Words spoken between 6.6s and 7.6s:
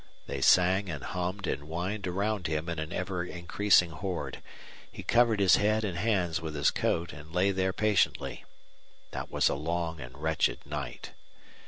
coat and lay